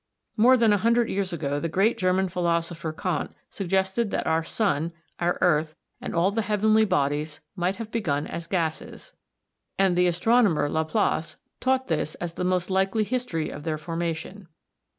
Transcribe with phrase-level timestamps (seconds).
[0.35, 4.93] More than a hundred years ago the great German philosopher Kant suggested that our sun,
[5.19, 9.13] our earth, and all the heavenly bodies might have begun as gases,
[9.77, 14.47] and the astronomer Laplace taught this as the most likely history of their formation.